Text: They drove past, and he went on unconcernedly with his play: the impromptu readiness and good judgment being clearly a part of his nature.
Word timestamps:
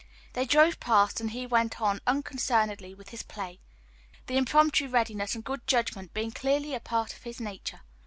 They 0.33 0.45
drove 0.47 0.79
past, 0.79 1.21
and 1.21 1.29
he 1.29 1.45
went 1.45 1.79
on 1.79 2.01
unconcernedly 2.07 2.95
with 2.95 3.09
his 3.09 3.21
play: 3.21 3.59
the 4.25 4.35
impromptu 4.35 4.87
readiness 4.89 5.35
and 5.35 5.43
good 5.43 5.67
judgment 5.67 6.11
being 6.11 6.31
clearly 6.31 6.73
a 6.73 6.79
part 6.79 7.13
of 7.15 7.21
his 7.21 7.39
nature. 7.39 7.81